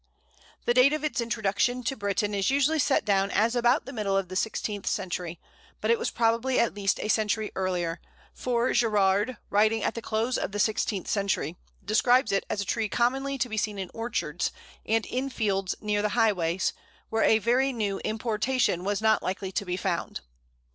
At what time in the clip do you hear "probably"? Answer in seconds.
6.09-6.59